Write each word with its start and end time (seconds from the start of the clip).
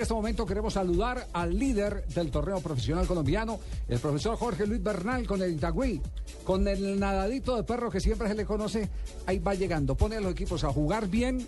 En 0.00 0.04
este 0.04 0.14
momento 0.14 0.46
queremos 0.46 0.72
saludar 0.72 1.28
al 1.34 1.58
líder 1.58 2.06
del 2.06 2.30
torneo 2.30 2.58
profesional 2.62 3.06
colombiano, 3.06 3.60
el 3.86 3.98
profesor 3.98 4.34
Jorge 4.34 4.66
Luis 4.66 4.82
Bernal 4.82 5.26
con 5.26 5.42
el 5.42 5.52
Itagüí, 5.52 6.00
con 6.42 6.66
el 6.66 6.98
nadadito 6.98 7.54
de 7.54 7.64
perro 7.64 7.90
que 7.90 8.00
siempre 8.00 8.26
se 8.26 8.34
le 8.34 8.46
conoce, 8.46 8.88
ahí 9.26 9.38
va 9.40 9.52
llegando, 9.52 9.94
pone 9.94 10.16
a 10.16 10.22
los 10.22 10.32
equipos 10.32 10.64
a 10.64 10.72
jugar 10.72 11.06
bien, 11.06 11.46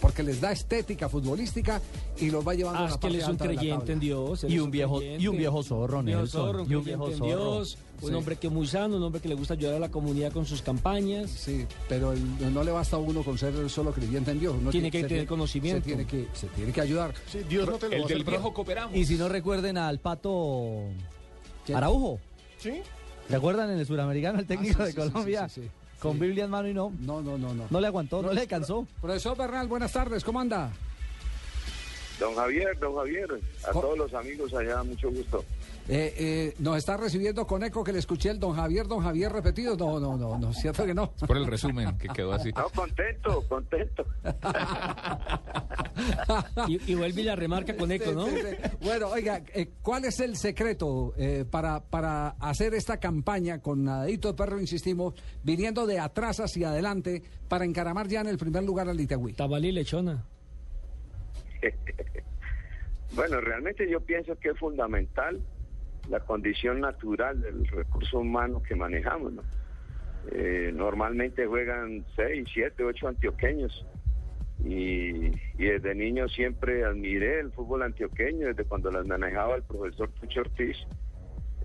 porque 0.00 0.22
les 0.22 0.40
da 0.40 0.50
estética 0.52 1.08
futbolística 1.08 1.80
y 2.18 2.30
los 2.30 2.46
va 2.46 2.54
llevando 2.54 2.78
Ah, 2.80 2.82
a 2.82 2.86
es 2.86 2.90
la 2.92 2.96
que 2.96 3.00
parte 3.02 3.16
él 3.16 3.22
es 3.22 3.28
un 3.28 3.36
creyente 3.36 3.92
en 3.92 4.00
Dios. 4.00 4.44
Y 4.48 4.58
un 4.58 4.70
viejo- 4.70 4.96
creyente. 4.98 5.22
y 5.22 5.28
un 5.28 5.36
viejo 5.36 5.62
zorro, 5.62 6.02
viejo 6.02 6.20
Nelson, 6.20 6.40
zorro, 6.46 6.62
un 6.64 6.72
y 6.72 6.74
un 6.74 6.82
creyente 6.82 7.06
viejo 7.08 7.24
en 7.26 7.30
zorro. 7.30 7.52
Dios, 7.54 7.78
un 8.02 8.08
Sí. 8.08 8.14
hombre 8.14 8.36
que 8.36 8.46
es 8.46 8.52
muy 8.52 8.66
sano, 8.66 8.96
un 8.96 9.02
hombre 9.02 9.20
que 9.20 9.28
le 9.28 9.34
gusta 9.34 9.54
ayudar 9.54 9.74
a 9.74 9.78
la 9.78 9.90
comunidad 9.90 10.32
con 10.32 10.46
sus 10.46 10.62
campañas. 10.62 11.30
Sí, 11.30 11.66
pero 11.88 12.12
el- 12.12 12.54
no 12.54 12.64
le 12.64 12.70
basta 12.72 12.96
a 12.96 12.98
uno 12.98 13.22
con 13.22 13.36
ser 13.36 13.68
solo 13.68 13.92
creyente 13.92 14.30
en 14.30 14.40
Dios. 14.40 14.54
uno 14.58 14.70
Tiene 14.70 14.90
que 14.90 15.02
se 15.02 15.08
tener 15.08 15.26
conocimiento. 15.26 15.80
Se 15.82 15.86
tiene 15.86 16.06
que, 16.06 16.26
se 16.32 16.46
tiene 16.48 16.72
que 16.72 16.80
ayudar. 16.80 17.12
Sí, 17.30 17.40
Dios 17.48 17.68
no 17.68 17.76
te 17.76 17.88
lo 17.90 17.96
va 17.96 18.02
a 18.02 18.04
hacer, 18.06 18.24
pero- 18.24 18.52
cooperamos. 18.54 18.96
Y 18.96 19.04
si 19.04 19.16
no 19.16 19.28
recuerden 19.28 19.76
al 19.76 19.98
pato 19.98 20.84
¿Quién? 21.66 21.76
Araujo, 21.76 22.18
¿Sí? 22.58 22.80
¿recuerdan 23.28 23.70
en 23.70 23.78
el 23.80 23.86
suramericano 23.86 24.38
el 24.40 24.46
técnico 24.46 24.82
Ah, 24.82 24.86
sí, 24.86 24.92
de 24.92 24.94
Colombia? 24.94 25.48
sí, 25.48 25.60
sí, 25.60 25.66
sí. 25.66 25.70
Con 26.00 26.12
Sí. 26.14 26.18
Biblia 26.20 26.44
en 26.44 26.50
mano 26.50 26.68
y 26.68 26.74
no, 26.74 26.92
No, 27.00 27.20
no, 27.20 27.36
no, 27.38 27.54
no. 27.54 27.66
no 27.68 27.80
le 27.80 27.86
aguantó, 27.86 28.22
no 28.22 28.32
le 28.32 28.46
cansó. 28.46 28.86
Profesor 29.00 29.36
Bernal, 29.36 29.68
buenas 29.68 29.92
tardes, 29.92 30.24
¿cómo 30.24 30.40
anda? 30.40 30.70
Don 32.18 32.34
Javier, 32.34 32.78
don 32.78 32.94
Javier, 32.96 33.28
a 33.66 33.72
todos 33.72 33.96
los 33.96 34.12
amigos 34.12 34.52
allá, 34.52 34.82
mucho 34.82 35.10
gusto. 35.10 35.42
Eh, 35.88 36.14
eh, 36.18 36.54
nos 36.58 36.76
está 36.76 36.96
recibiendo 36.98 37.46
con 37.46 37.64
eco 37.64 37.82
que 37.82 37.92
le 37.92 37.98
escuché 37.98 38.30
el 38.30 38.38
don 38.38 38.54
Javier, 38.54 38.86
don 38.86 39.02
Javier 39.02 39.32
repetido. 39.32 39.74
No, 39.76 39.98
no, 39.98 40.16
no, 40.16 40.38
no, 40.38 40.52
cierto 40.52 40.84
que 40.84 40.92
no. 40.94 41.10
Por 41.26 41.36
el 41.38 41.46
resumen 41.46 41.96
que 41.98 42.08
quedó 42.08 42.32
así. 42.32 42.52
No, 42.52 42.68
contento, 42.70 43.42
contento. 43.48 44.04
Y, 46.68 46.92
y 46.92 46.94
vuelve 46.94 47.22
y 47.22 47.24
la 47.24 47.36
remarca 47.36 47.76
con 47.76 47.90
eco, 47.90 48.12
¿no? 48.12 48.26
Sí, 48.26 48.36
sí, 48.36 48.56
sí. 48.62 48.76
Bueno, 48.82 49.08
oiga, 49.08 49.42
eh, 49.54 49.68
¿cuál 49.82 50.04
es 50.04 50.20
el 50.20 50.36
secreto 50.36 51.14
eh, 51.16 51.44
para, 51.50 51.80
para 51.80 52.30
hacer 52.40 52.74
esta 52.74 52.98
campaña 52.98 53.60
con 53.60 53.84
Nadadito 53.84 54.28
de 54.28 54.34
Perro, 54.34 54.60
insistimos, 54.60 55.14
viniendo 55.42 55.86
de 55.86 55.98
atrás 55.98 56.40
hacia 56.40 56.70
adelante 56.70 57.22
para 57.48 57.64
encaramar 57.64 58.08
ya 58.08 58.20
en 58.20 58.28
el 58.28 58.38
primer 58.38 58.62
lugar 58.64 58.88
al 58.88 59.00
Itagüí? 59.00 59.32
Tabalí 59.32 59.72
lechona. 59.72 60.24
Bueno, 63.12 63.40
realmente 63.40 63.90
yo 63.90 64.00
pienso 64.00 64.38
que 64.38 64.50
es 64.50 64.58
fundamental 64.58 65.40
la 66.08 66.20
condición 66.20 66.80
natural 66.80 67.40
del 67.40 67.66
recurso 67.66 68.20
humano 68.20 68.62
que 68.62 68.76
manejamos, 68.76 69.32
¿no? 69.32 69.42
Eh, 70.32 70.70
normalmente 70.74 71.46
juegan 71.46 72.04
seis, 72.14 72.46
siete, 72.52 72.84
ocho 72.84 73.08
antioqueños 73.08 73.84
y, 74.64 75.30
desde 75.56 75.94
niño 75.94 76.28
siempre 76.28 76.84
admiré 76.84 77.40
el 77.40 77.52
fútbol 77.52 77.82
antioqueño, 77.82 78.48
desde 78.48 78.64
cuando 78.64 78.90
las 78.90 79.06
manejaba 79.06 79.56
el 79.56 79.62
profesor 79.62 80.10
Tucho 80.20 80.40
Ortiz, 80.40 80.76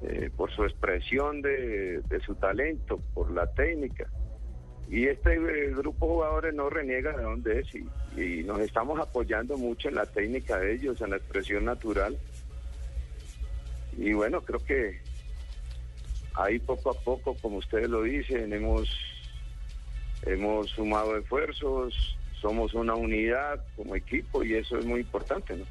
eh, 0.02 0.29
por 0.35 0.52
su 0.52 0.63
expresión 0.63 1.41
de, 1.41 2.02
de 2.02 2.19
su 2.21 2.35
talento, 2.35 2.99
por 3.13 3.31
la 3.31 3.47
técnica. 3.53 4.07
Y 4.89 5.07
este 5.07 5.33
eh, 5.33 5.73
grupo 5.73 6.05
de 6.05 6.11
jugadores 6.13 6.53
no 6.53 6.69
reniega 6.69 7.17
de 7.17 7.23
dónde 7.23 7.59
es 7.59 7.75
y, 7.75 7.87
y 8.21 8.43
nos 8.43 8.59
estamos 8.59 8.99
apoyando 8.99 9.57
mucho 9.57 9.89
en 9.89 9.95
la 9.95 10.05
técnica 10.05 10.59
de 10.59 10.73
ellos, 10.73 11.02
en 11.02 11.11
la 11.11 11.17
expresión 11.17 11.65
natural. 11.65 12.17
Y 13.97 14.13
bueno, 14.13 14.41
creo 14.41 14.59
que 14.59 14.99
ahí 16.35 16.59
poco 16.59 16.91
a 16.91 16.93
poco, 16.93 17.35
como 17.41 17.57
ustedes 17.57 17.89
lo 17.89 18.03
dicen, 18.03 18.52
hemos, 18.53 18.89
hemos 20.23 20.69
sumado 20.69 21.17
esfuerzos, 21.17 22.17
somos 22.45 22.75
una 22.75 22.93
unidad 22.93 23.59
como 23.75 23.95
equipo 23.95 24.43
y 24.43 24.53
eso 24.53 24.77
es 24.77 24.85
muy 24.85 24.99
importante, 24.99 25.57
¿no? 25.57 25.65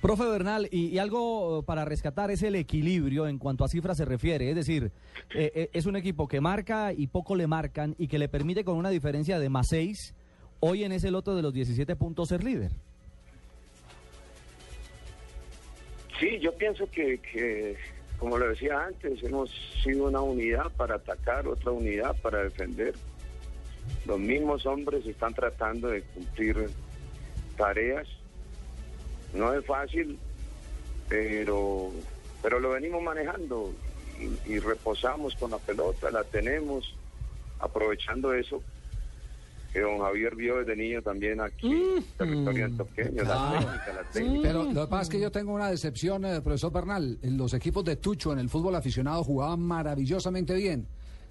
Profe 0.00 0.24
Bernal, 0.26 0.68
y, 0.70 0.86
y 0.90 0.98
algo 1.00 1.64
para 1.64 1.84
rescatar 1.84 2.30
es 2.30 2.44
el 2.44 2.54
equilibrio 2.54 3.26
en 3.26 3.38
cuanto 3.38 3.64
a 3.64 3.68
cifras 3.68 3.96
se 3.96 4.04
refiere. 4.04 4.48
Es 4.48 4.54
decir, 4.54 4.92
eh, 5.34 5.50
eh, 5.52 5.70
es 5.72 5.86
un 5.86 5.96
equipo 5.96 6.28
que 6.28 6.40
marca 6.40 6.92
y 6.92 7.08
poco 7.08 7.34
le 7.34 7.48
marcan 7.48 7.96
y 7.98 8.06
que 8.06 8.20
le 8.20 8.28
permite 8.28 8.62
con 8.62 8.76
una 8.76 8.90
diferencia 8.90 9.40
de 9.40 9.48
más 9.48 9.66
6, 9.70 10.14
hoy 10.60 10.84
en 10.84 10.92
ese 10.92 11.10
loto 11.10 11.34
de 11.34 11.42
los 11.42 11.52
17 11.52 11.96
puntos 11.96 12.28
ser 12.28 12.44
líder. 12.44 12.70
Sí, 16.20 16.38
yo 16.38 16.52
pienso 16.52 16.88
que, 16.92 17.18
que, 17.18 17.76
como 18.20 18.38
lo 18.38 18.48
decía 18.48 18.84
antes, 18.84 19.20
hemos 19.24 19.50
sido 19.82 20.06
una 20.06 20.20
unidad 20.20 20.70
para 20.76 20.94
atacar, 20.94 21.48
otra 21.48 21.72
unidad 21.72 22.14
para 22.22 22.44
defender. 22.44 22.94
Los 24.06 24.18
mismos 24.18 24.64
hombres 24.66 25.04
están 25.06 25.34
tratando 25.34 25.88
de 25.88 26.02
cumplir 26.02 26.70
tareas. 27.56 28.06
No 29.34 29.52
es 29.52 29.64
fácil, 29.66 30.18
pero, 31.08 31.90
pero 32.42 32.60
lo 32.60 32.70
venimos 32.70 33.02
manejando 33.02 33.72
y, 34.18 34.52
y 34.52 34.58
reposamos 34.58 35.34
con 35.34 35.50
la 35.50 35.58
pelota, 35.58 36.10
la 36.10 36.24
tenemos, 36.24 36.94
aprovechando 37.58 38.32
eso 38.32 38.62
que 39.72 39.80
don 39.80 39.98
Javier 39.98 40.34
vio 40.34 40.58
desde 40.58 40.76
niño 40.76 41.02
también 41.02 41.40
aquí, 41.40 41.70
en 41.70 42.04
territorio 42.16 42.64
antioqueño, 42.64 43.22
la 43.22 43.50
técnica, 43.50 43.92
la 43.94 44.10
técnica. 44.10 44.42
Pero 44.42 44.62
lo 44.64 44.84
que 44.84 44.90
pasa 44.90 45.02
es 45.02 45.08
que 45.10 45.20
yo 45.20 45.30
tengo 45.30 45.52
una 45.52 45.70
decepción, 45.70 46.24
eh, 46.24 46.40
profesor 46.40 46.72
Bernal. 46.72 47.18
Los 47.22 47.52
equipos 47.54 47.84
de 47.84 47.96
Tucho 47.96 48.32
en 48.32 48.38
el 48.38 48.48
fútbol 48.48 48.74
aficionado 48.76 49.22
jugaban 49.24 49.60
maravillosamente 49.60 50.54
bien. 50.54 50.86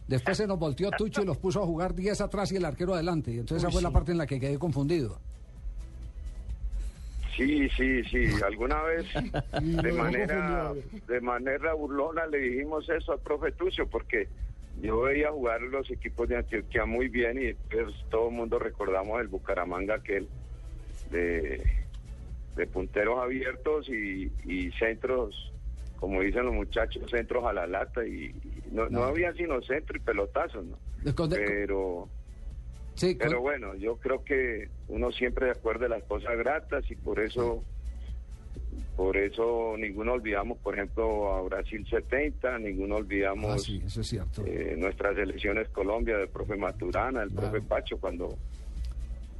Después 0.07 0.38
se 0.38 0.47
nos 0.47 0.57
volteó 0.57 0.90
Tucho 0.91 1.22
y 1.22 1.25
los 1.25 1.38
puso 1.38 1.62
a 1.62 1.66
jugar 1.66 1.94
10 1.94 2.22
atrás 2.22 2.51
y 2.51 2.56
el 2.56 2.66
arquero 2.66 2.94
adelante. 2.94 3.31
Y 3.31 3.40
entonces 3.40 3.63
esa 3.63 3.72
fue 3.72 3.81
la 3.81 3.91
parte 3.91 4.12
en 4.12 4.18
la 4.18 4.25
que 4.25 4.40
quedé 4.40 4.57
confundido. 4.57 5.19
Sí, 7.35 7.69
sí, 7.69 8.03
sí. 8.06 8.25
Alguna 8.44 8.81
vez 8.81 9.06
de 9.62 9.91
manera 9.94 10.73
de 11.07 11.22
manera 11.22 11.73
burlona 11.73 12.25
le 12.25 12.40
dijimos 12.40 12.90
eso 12.90 13.12
al 13.12 13.19
profe 13.19 13.51
Tucio 13.51 13.88
porque 13.88 14.28
yo 14.81 15.01
veía 15.01 15.31
jugar 15.31 15.62
los 15.62 15.90
equipos 15.91 16.28
de 16.29 16.38
Antioquia 16.38 16.85
muy 16.85 17.09
bien 17.09 17.39
y 17.41 17.53
pues 17.53 17.94
todo 18.09 18.29
el 18.29 18.35
mundo 18.35 18.57
recordamos 18.57 19.22
el 19.22 19.28
Bucaramanga 19.28 19.95
aquel 19.95 20.28
de, 21.12 21.63
de 22.56 22.68
punteros 22.68 23.19
abiertos 23.19 23.88
y, 23.89 24.31
y 24.45 24.72
centros, 24.72 25.53
como 25.97 26.22
dicen 26.22 26.46
los 26.46 26.53
muchachos, 26.53 27.09
centros 27.09 27.44
a 27.46 27.53
la 27.53 27.68
lata 27.68 28.06
y, 28.06 28.25
y 28.25 28.63
no, 28.72 28.88
no 28.90 29.03
había 29.03 29.34
sino 29.34 29.62
centro 29.62 29.97
y 29.97 30.00
pelotazos, 30.00 30.63
¿no? 30.66 30.78
Pero 31.30 32.09
Sí, 32.96 33.16
pero 33.19 33.41
bueno, 33.41 33.75
yo 33.75 33.97
creo 33.97 34.24
que 34.24 34.69
uno 34.88 35.12
siempre 35.12 35.53
recuerda 35.53 35.88
las 35.88 36.02
cosas 36.06 36.36
gratas 36.36 36.90
y 36.90 36.96
por 36.96 37.19
eso, 37.19 37.63
por 38.96 39.16
eso 39.18 39.75
ninguno 39.78 40.13
olvidamos, 40.13 40.57
por 40.57 40.74
ejemplo, 40.74 41.31
a 41.36 41.41
Brasil 41.44 41.86
70, 41.88 42.57
ninguno 42.57 42.96
olvidamos 42.96 43.52
Ah, 43.53 43.57
sí, 43.59 43.80
eso 43.86 44.02
es 44.02 44.07
cierto. 44.07 44.44
eh, 44.47 44.74
nuestras 44.80 45.16
elecciones 45.16 45.69
Colombia 45.69 46.18
del 46.18 46.30
profe 46.30 46.56
Maturana, 46.56 47.22
el 47.22 47.30
Claro. 47.30 47.52
profe 47.52 47.68
Pacho, 47.68 47.97
cuando, 48.00 48.36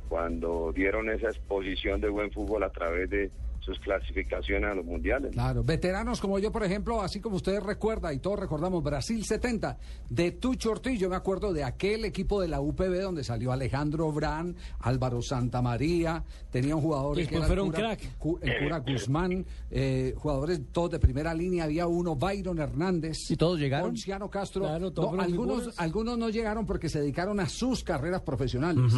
cuando 0.08 0.72
dieron 0.74 1.10
esa 1.10 1.28
exposición 1.30 2.02
de 2.02 2.10
buen 2.10 2.32
fútbol 2.32 2.64
a 2.64 2.70
través 2.70 3.10
de 3.10 3.32
sus 3.60 3.78
clasificaciones 3.80 4.72
a 4.72 4.76
los 4.76 4.86
mundiales. 4.86 5.34
Claro, 5.34 5.62
veteranos 5.62 6.22
como 6.22 6.40
yo, 6.40 6.54
por 6.54 6.64
ejemplo, 6.64 7.02
así 7.02 7.20
como 7.20 7.36
ustedes 7.36 7.62
recuerdan 7.62 8.14
y 8.16 8.20
todos 8.20 8.40
recordamos 8.40 8.82
Brasil 8.82 9.26
70, 9.26 9.78
de 10.10 10.32
Tucho 10.32 10.72
Ortiz, 10.72 10.98
yo 10.98 11.10
me 11.10 11.18
acuerdo 11.18 11.52
de 11.52 11.66
aquel 11.66 12.06
equipo 12.06 12.40
de 12.40 12.48
la 12.48 12.62
UPB 12.62 13.02
donde 13.02 13.26
salió 13.26 13.52
Alejandro 13.52 14.10
Brán, 14.14 14.56
Álvaro 14.80 15.22
Santamaría, 15.22 16.24
tenían 16.50 16.80
jugadores 16.80 17.26
Y 17.26 17.28
que 17.28 17.36
después 17.40 17.52
eran 17.52 17.66
cura, 17.66 17.78
crack. 17.98 18.18
cu- 18.18 18.40
el 18.42 18.58
cura 18.64 18.80
Guzmán, 18.80 19.46
eh, 19.70 20.14
jugadores 20.16 20.62
todos 20.72 20.92
de 20.92 21.00
primera 21.00 21.34
línea, 21.34 21.66
había 21.66 21.88
uno, 21.88 22.16
Byron 22.16 22.60
Hernández. 22.60 23.18
¿Y 23.30 23.36
todos 23.36 23.60
llegaron? 23.60 23.90
Ponciano 23.90 24.30
Castro. 24.30 24.62
Claro, 24.62 24.92
todos 24.92 25.12
No, 25.14 25.22
algunos, 25.22 25.56
figuras. 25.58 25.80
algunos 25.80 26.18
no 26.18 26.30
llegaron 26.30 26.66
porque 26.66 26.88
se 26.88 27.02
dedicaron 27.02 27.42
a 27.42 27.50
sus 27.50 27.84
carreras 27.84 28.22
profesionales. 28.22 28.94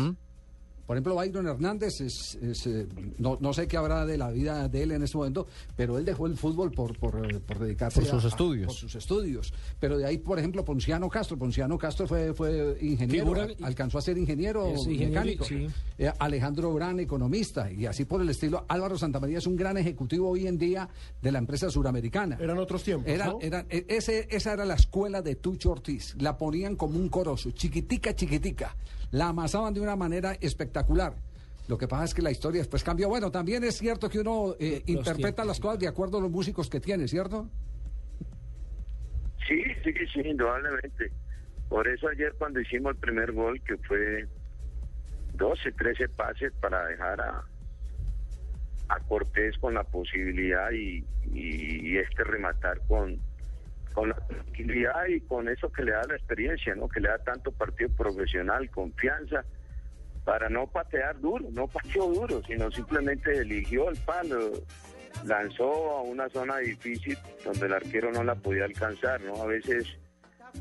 Por 0.89 0.97
ejemplo, 0.97 1.13
Byron 1.13 1.45
Hernández, 1.45 2.01
es, 2.01 2.33
es, 2.41 2.65
eh, 2.65 2.87
no, 3.19 3.37
no 3.39 3.53
sé 3.53 3.67
qué 3.67 3.77
habrá 3.77 4.07
de 4.07 4.17
la 4.17 4.31
vida 4.31 4.67
de 4.67 4.81
él 4.81 4.91
en 4.93 5.03
este 5.03 5.17
momento, 5.17 5.45
pero 5.75 5.99
él 5.99 6.03
dejó 6.03 6.25
el 6.25 6.35
fútbol 6.35 6.71
por, 6.71 6.97
por, 6.97 7.23
eh, 7.31 7.39
por 7.39 7.59
dedicarse 7.59 7.99
Por 8.01 8.09
sus 8.09 8.23
a- 8.23 8.25
a- 8.25 8.29
estudios. 8.29 8.65
por 8.65 8.75
sus 8.75 8.95
estudios. 8.95 9.53
Pero 9.79 9.99
de 9.99 10.07
ahí, 10.07 10.17
por 10.17 10.39
ejemplo, 10.39 10.65
Ponciano 10.65 11.07
Castro. 11.07 11.37
Ponciano 11.37 11.77
Castro 11.77 12.07
fue, 12.07 12.33
fue 12.33 12.75
ingeniero, 12.81 13.25
Figura- 13.25 13.43
al- 13.43 13.55
alcanzó 13.61 13.99
a 13.99 14.01
ser 14.01 14.17
ingeniero 14.17 14.67
ingeniero, 14.69 15.09
mecánico. 15.09 15.45
sí. 15.45 15.67
Eh, 15.99 16.11
Alejandro 16.17 16.73
Brán, 16.73 16.99
economista, 16.99 17.71
y 17.71 17.85
así 17.85 18.05
por 18.05 18.23
el 18.23 18.29
estilo. 18.29 18.65
Álvaro 18.67 18.97
Santamaría 18.97 19.37
es 19.37 19.45
un 19.45 19.55
gran 19.57 19.77
ejecutivo 19.77 20.27
hoy 20.27 20.47
en 20.47 20.57
día 20.57 20.89
de 21.21 21.31
la 21.31 21.37
empresa 21.37 21.69
suramericana. 21.69 22.35
Eran 22.41 22.57
otros 22.57 22.81
tiempos, 22.81 23.07
Era, 23.07 23.27
¿no? 23.27 23.37
era- 23.43 23.63
e- 23.69 23.85
ese, 23.89 24.27
esa 24.31 24.53
era 24.53 24.65
la 24.65 24.73
escuela 24.73 25.21
de 25.21 25.35
Tucho 25.35 25.69
Ortiz. 25.69 26.15
La 26.17 26.35
ponían 26.35 26.75
como 26.75 26.97
un 26.97 27.09
corozo, 27.09 27.51
chiquitica, 27.51 28.15
chiquitica. 28.15 28.75
La 29.11 29.29
amasaban 29.29 29.73
de 29.73 29.81
una 29.81 29.95
manera 29.95 30.33
espectacular. 30.39 30.78
Lo 31.67 31.77
que 31.77 31.87
pasa 31.87 32.05
es 32.05 32.13
que 32.13 32.21
la 32.21 32.31
historia 32.31 32.61
después 32.61 32.83
cambió. 32.83 33.09
Bueno, 33.09 33.29
también 33.29 33.63
es 33.63 33.77
cierto 33.77 34.09
que 34.09 34.19
uno 34.19 34.55
eh, 34.59 34.81
interpreta 34.87 35.21
tiempos, 35.21 35.47
las 35.47 35.59
cosas 35.59 35.79
de 35.79 35.87
acuerdo 35.87 36.17
a 36.17 36.21
los 36.21 36.31
músicos 36.31 36.69
que 36.69 36.79
tiene, 36.79 37.07
¿cierto? 37.07 37.47
Sí, 39.47 39.63
sí, 39.83 39.93
sí, 40.13 40.21
indudablemente. 40.21 41.11
Por 41.69 41.87
eso 41.87 42.07
ayer 42.07 42.33
cuando 42.37 42.59
hicimos 42.59 42.93
el 42.93 42.97
primer 42.97 43.31
gol, 43.31 43.61
que 43.61 43.77
fue 43.77 44.27
12, 45.33 45.71
13 45.73 46.09
pases 46.09 46.51
para 46.59 46.85
dejar 46.87 47.21
a, 47.21 47.43
a 48.89 48.99
Cortés 49.01 49.57
con 49.59 49.75
la 49.75 49.83
posibilidad 49.83 50.71
y, 50.71 51.05
y, 51.31 51.97
este 51.97 52.23
rematar 52.23 52.81
con, 52.87 53.19
con 53.93 54.09
la 54.09 54.15
tranquilidad 54.15 55.05
y 55.07 55.21
con 55.21 55.47
eso 55.47 55.71
que 55.71 55.83
le 55.83 55.91
da 55.91 56.01
la 56.07 56.15
experiencia, 56.15 56.73
¿no? 56.73 56.89
Que 56.89 56.99
le 56.99 57.09
da 57.09 57.19
tanto 57.19 57.51
partido 57.51 57.89
profesional, 57.95 58.69
confianza, 58.71 59.45
para 60.23 60.49
no 60.49 60.67
patear 60.67 61.19
duro, 61.19 61.45
no 61.51 61.67
pateó 61.67 62.07
duro, 62.07 62.41
sino 62.45 62.71
simplemente 62.71 63.37
eligió 63.37 63.89
el 63.89 63.97
palo, 63.97 64.51
lanzó 65.25 65.97
a 65.97 66.01
una 66.01 66.29
zona 66.29 66.57
difícil 66.57 67.17
donde 67.43 67.65
el 67.65 67.73
arquero 67.73 68.11
no 68.11 68.23
la 68.23 68.35
podía 68.35 68.65
alcanzar, 68.65 69.21
¿no? 69.21 69.41
A 69.41 69.45
veces, 69.45 69.87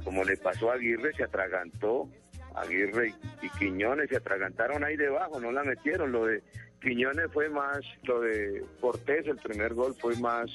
como 0.04 0.24
le 0.24 0.36
pasó 0.36 0.70
a 0.70 0.74
Aguirre, 0.74 1.12
se 1.14 1.24
atragantó, 1.24 2.08
Aguirre 2.54 3.14
y 3.42 3.48
Quiñones 3.58 4.08
se 4.08 4.16
atragantaron 4.16 4.84
ahí 4.84 4.96
debajo, 4.96 5.40
no 5.40 5.52
la 5.52 5.62
metieron, 5.64 6.12
lo 6.12 6.26
de 6.26 6.42
Quiñones 6.80 7.30
fue 7.32 7.48
más, 7.48 7.80
lo 8.04 8.20
de 8.20 8.64
Cortés, 8.80 9.26
el 9.26 9.36
primer 9.36 9.74
gol 9.74 9.94
fue 9.94 10.16
más 10.16 10.50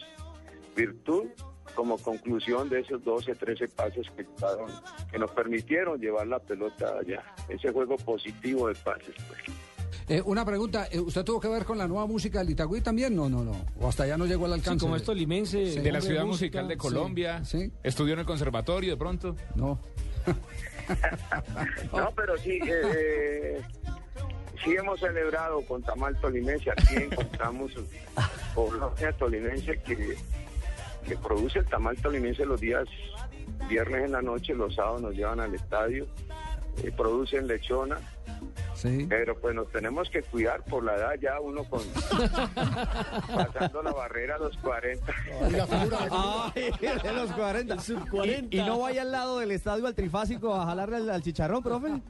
virtud 0.75 1.29
como 1.75 1.97
conclusión 1.97 2.69
de 2.69 2.81
esos 2.81 3.03
12, 3.03 3.35
13 3.35 3.67
pases 3.69 4.07
que, 4.15 4.25
que 5.11 5.19
nos 5.19 5.31
permitieron 5.31 5.99
llevar 5.99 6.27
la 6.27 6.39
pelota 6.39 6.99
allá. 6.99 7.23
Ese 7.49 7.71
juego 7.71 7.97
positivo 7.97 8.67
de 8.67 8.75
pases. 8.75 9.15
Pues. 9.27 9.39
Eh, 10.09 10.21
una 10.25 10.43
pregunta, 10.45 10.87
eh, 10.91 10.99
¿usted 10.99 11.23
tuvo 11.23 11.39
que 11.39 11.47
ver 11.47 11.63
con 11.65 11.77
la 11.77 11.87
nueva 11.87 12.05
música 12.05 12.39
del 12.39 12.49
Itagüí 12.51 12.81
también? 12.81 13.15
No, 13.15 13.29
no, 13.29 13.43
no. 13.43 13.65
O 13.79 13.87
hasta 13.87 14.03
allá 14.03 14.17
no 14.17 14.25
llegó 14.25 14.45
al 14.45 14.53
alcance. 14.53 14.79
Sí, 14.79 14.85
como 14.85 14.95
esto 14.95 15.13
limense. 15.13 15.81
De 15.81 15.91
la 15.91 16.01
ciudad 16.01 16.25
musical 16.25 16.67
de 16.67 16.77
Colombia. 16.77 17.43
Sí, 17.45 17.71
¿Estudió 17.83 18.13
en 18.13 18.19
el 18.19 18.25
conservatorio 18.25 18.91
de 18.91 18.97
pronto? 18.97 19.35
No. 19.55 19.79
no, 21.93 22.11
pero 22.15 22.37
sí. 22.37 22.59
Eh, 22.65 23.61
sí 24.63 24.75
hemos 24.75 24.99
celebrado 24.99 25.61
con 25.65 25.81
Tamal 25.83 26.19
Tolimense, 26.19 26.71
aquí 26.71 26.95
encontramos 26.95 27.71
población 28.55 29.13
tolimense 29.17 29.79
que, 29.81 30.17
que 31.03 31.17
produce 31.17 31.59
el 31.59 31.65
tamal 31.65 31.97
tolimense 31.97 32.45
los 32.45 32.59
días 32.59 32.88
viernes 33.67 34.05
en 34.05 34.11
la 34.11 34.21
noche, 34.21 34.55
los 34.55 34.75
sábados 34.75 35.01
nos 35.01 35.13
llevan 35.15 35.39
al 35.39 35.53
estadio, 35.53 36.07
eh, 36.83 36.91
producen 36.95 37.47
lechona, 37.47 37.97
pero 39.07 39.39
pues 39.39 39.56
nos 39.56 39.71
tenemos 39.71 40.09
que 40.09 40.21
cuidar 40.24 40.63
por 40.63 40.83
la 40.83 40.95
edad 40.95 41.13
ya 41.21 41.39
uno 41.39 41.63
con 41.63 41.81
pasando 43.35 43.83
la 43.83 43.94
barrera 43.94 44.35
a 44.35 44.39
los 44.39 44.57
40. 44.57 45.13
Ay, 46.12 46.71
de 47.03 47.13
los 47.13 47.31
40. 47.31 47.77
¿Y, 48.51 48.57
no 48.57 48.80
vaya 48.80 49.03
al 49.03 49.12
lado 49.12 49.39
del 49.39 49.51
estadio 49.51 49.88
al 49.88 49.95
trifásico 49.95 50.53
a 50.53 50.65
jalarle 50.65 51.12
al, 51.12 51.21
chicharrón, 51.21 51.63
profe? 51.63 51.88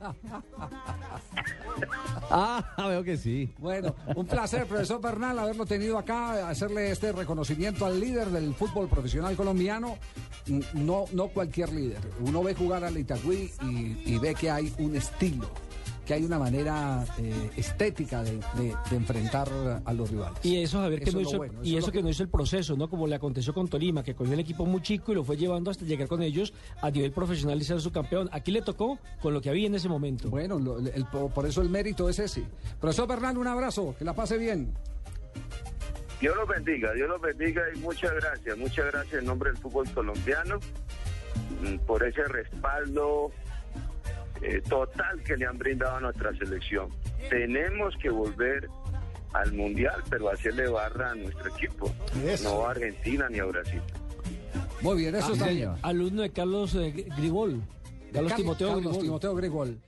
Ah, 2.30 2.64
veo 2.88 3.04
que 3.04 3.18
sí. 3.18 3.54
Bueno, 3.58 3.96
un 4.16 4.26
placer, 4.26 4.66
profesor 4.66 5.02
Bernal, 5.02 5.38
haberlo 5.38 5.66
tenido 5.66 5.98
acá, 5.98 6.48
hacerle 6.48 6.92
este 6.92 7.12
reconocimiento 7.12 7.86
al 7.86 8.00
líder 8.00 8.28
del 8.28 8.54
fútbol 8.56 8.88
profesional 8.88 9.36
colombiano. 9.36 9.98
No, 10.74 11.06
no 11.12 11.28
cualquier 11.28 11.72
líder. 11.72 12.00
Uno 12.22 12.42
ve 12.42 12.56
jugar 12.56 12.84
al 12.84 12.98
Itagüí 12.98 13.52
y 13.62 14.18
ve 14.18 14.34
que 14.34 14.50
hay 14.50 14.74
un 14.80 14.96
estilo 14.96 15.50
que 16.06 16.14
hay 16.14 16.24
una 16.24 16.38
manera 16.38 17.06
eh, 17.18 17.52
estética 17.56 18.24
de, 18.24 18.40
enfrentar 18.92 19.50
a 19.86 19.94
los 19.94 20.10
rivales. 20.12 20.38
Y 20.44 20.62
eso, 20.62 20.80
Javier, 20.80 21.02
que 21.02 21.12
no 21.12 21.22
hizo, 21.22 21.46
y 21.64 21.78
eso, 21.78 21.92
que, 21.92 22.02
no 22.02 22.10
hizo 22.10 22.24
el 22.24 22.30
proceso, 22.30 22.76
¿no? 22.76 22.90
Como 22.90 23.08
le 23.08 23.16
aconteció 23.16 23.54
con 23.54 23.68
Tolima, 23.68 24.04
que 24.04 24.16
cogió 24.16 24.34
el 24.34 24.40
equipo 24.40 24.66
muy 24.66 24.82
chico 24.82 25.12
y 25.12 25.16
lo 25.16 25.24
fue 25.24 25.38
llevando 25.38 25.72
hasta 25.72 25.86
llegar 25.86 26.08
con 26.08 26.22
ellos 26.22 26.54
a 26.82 26.92
nivel 26.92 27.12
profesional 27.12 27.60
y 27.60 27.64
ser 27.64 27.80
su 27.80 27.92
campeón. 27.92 28.30
Aquí 28.32 28.52
le 28.52 28.62
tocó 28.62 29.00
con 29.22 29.34
lo 29.34 29.42
que 29.42 29.50
había 29.50 29.68
en 29.68 29.76
ese 29.76 29.88
momento. 29.88 30.30
Bueno, 30.30 30.60
por 31.34 31.46
eso 31.46 31.62
el 31.62 31.70
mérito 31.70 32.10
es 32.10 32.20
ese. 32.20 32.44
Profesor 32.80 33.08
Bernal, 33.08 33.38
un 33.38 33.48
abrazo, 33.48 33.96
que 33.98 34.06
la 34.06 34.14
pase 34.14 34.38
bien. 34.38 34.74
Dios 36.20 36.36
los 36.38 36.48
bendiga, 36.48 36.94
Dios 36.94 37.10
los 37.10 37.22
bendiga 37.22 37.64
y 37.76 37.80
muchas 37.80 38.14
gracias, 38.14 38.58
muchas 38.58 38.86
gracias 38.92 39.20
en 39.20 39.26
nombre 39.26 39.52
del 39.52 39.60
fútbol 39.60 39.90
colombiano 39.90 40.58
mm, 41.62 41.80
por 41.86 42.02
ese 42.04 42.24
respaldo 42.24 43.32
eh, 44.42 44.62
total 44.68 45.24
que 45.24 45.38
le 45.38 45.46
han 45.46 45.58
brindado 45.58 45.98
a 45.98 46.00
nuestra 46.02 46.36
selección. 46.38 46.90
Tenemos 47.30 47.96
que 48.02 48.10
volver 48.10 48.70
al 49.34 49.54
Mundial, 49.54 50.04
pero 50.10 50.30
hacerle 50.30 50.68
barra 50.70 51.12
a 51.12 51.16
nuestro 51.16 51.56
equipo, 51.56 51.92
no 52.44 52.66
a 52.66 52.72
Argentina 52.72 53.28
ni 53.30 53.40
a 53.40 53.46
Brasil. 53.46 53.82
Muy 54.82 54.98
bien, 54.98 55.16
eso 55.16 55.30
ah, 55.30 55.50
está 55.50 55.78
Alumno 55.82 56.22
de 56.22 56.32
Carlos 56.32 56.76
eh, 56.76 57.08
Grigol. 57.18 57.62
Carlos, 58.12 58.36
Timoteo 58.36 59.36
Grigol. 59.36 59.80